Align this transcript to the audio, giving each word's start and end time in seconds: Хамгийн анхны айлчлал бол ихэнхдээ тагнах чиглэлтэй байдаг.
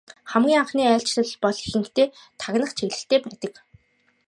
Хамгийн 0.31 0.59
анхны 0.61 0.81
айлчлал 0.87 1.31
бол 1.43 1.57
ихэнхдээ 1.65 2.07
тагнах 2.41 2.71
чиглэлтэй 2.77 3.19
байдаг. 3.25 3.53